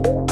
Bye. 0.00 0.31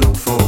look 0.00 0.16
for. 0.16 0.47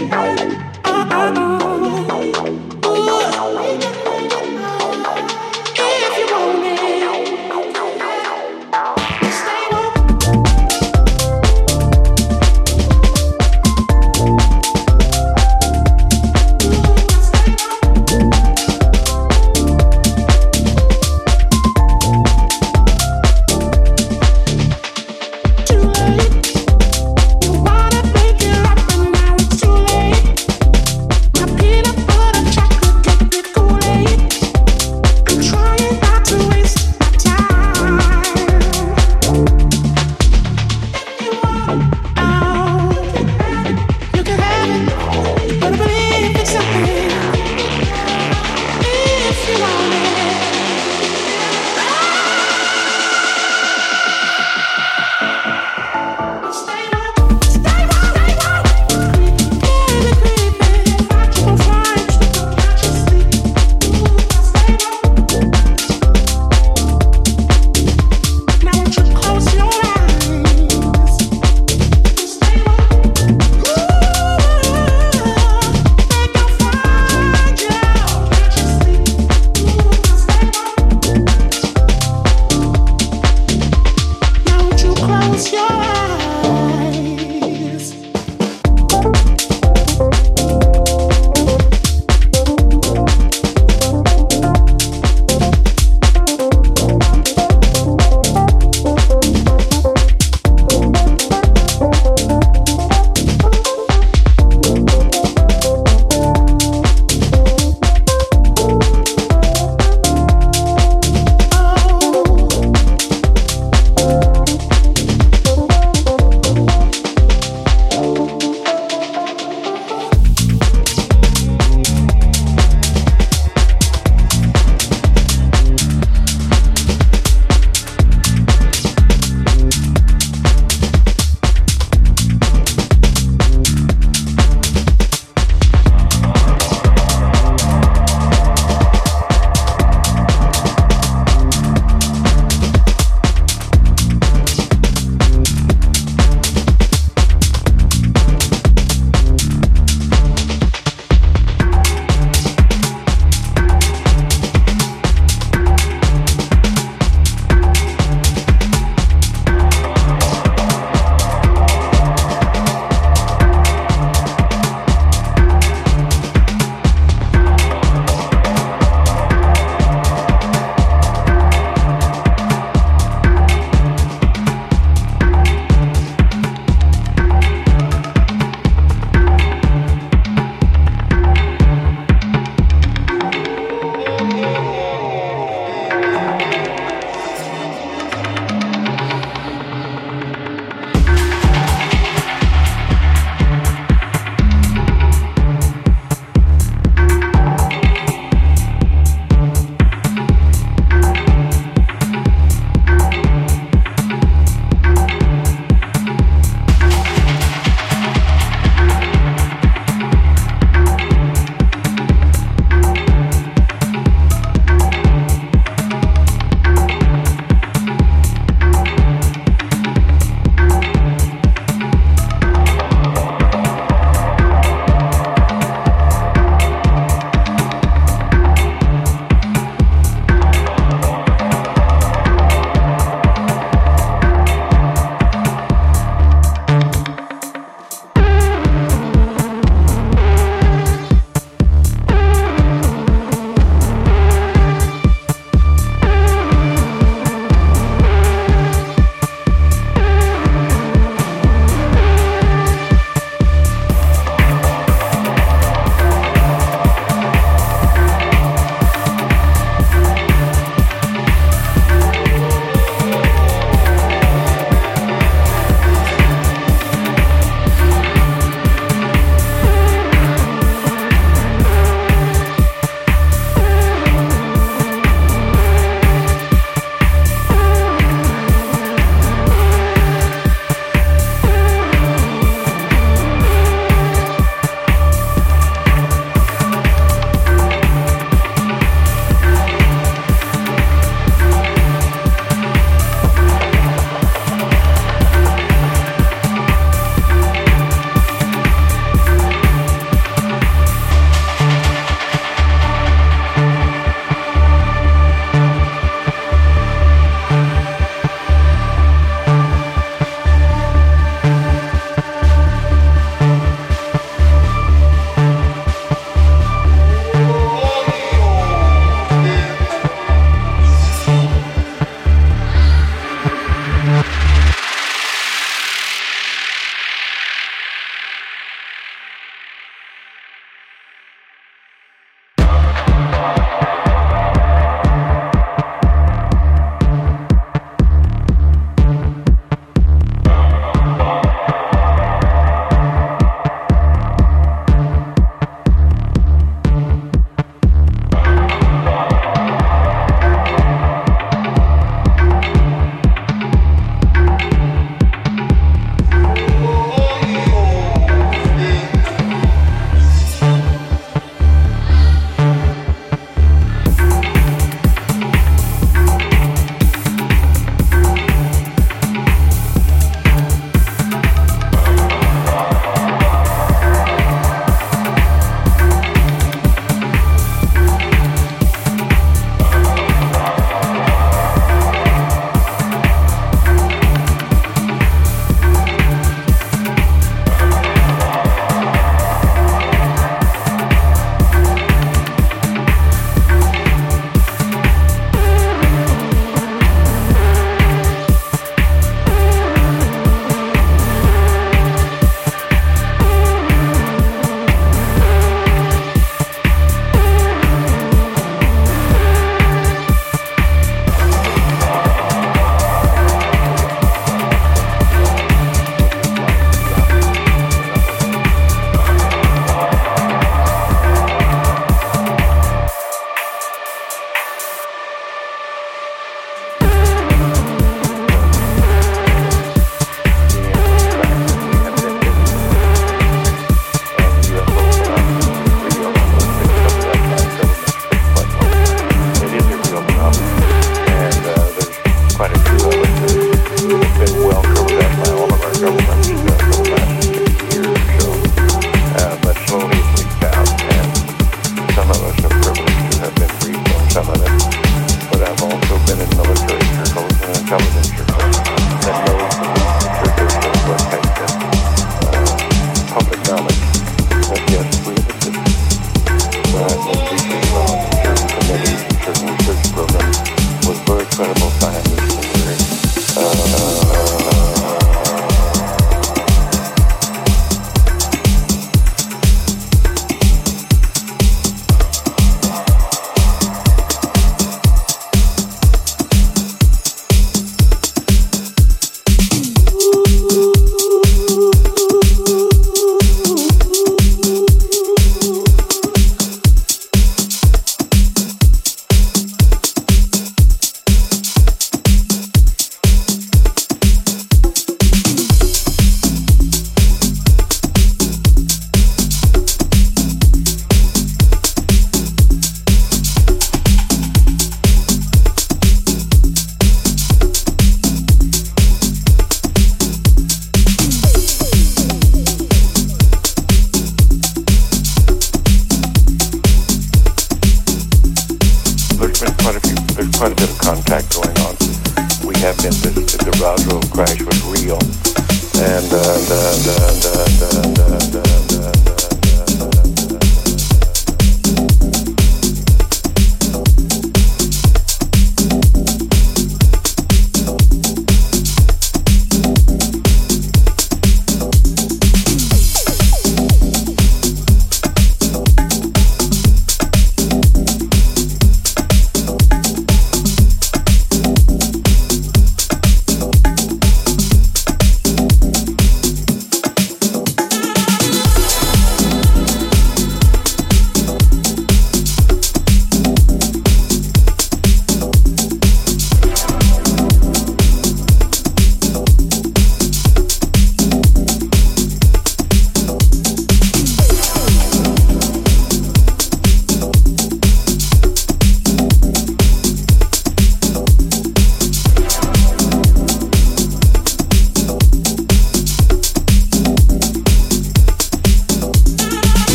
Oh, 0.00 0.36
oh, 0.84 1.34
oh. 1.36 1.67